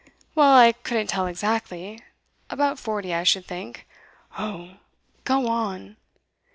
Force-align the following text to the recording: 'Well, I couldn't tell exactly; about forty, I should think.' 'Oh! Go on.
'Well, 0.33 0.55
I 0.57 0.71
couldn't 0.71 1.11
tell 1.11 1.27
exactly; 1.27 2.01
about 2.49 2.79
forty, 2.79 3.13
I 3.13 3.21
should 3.21 3.45
think.' 3.45 3.87
'Oh! 4.35 4.77
Go 5.25 5.47
on. 5.47 5.95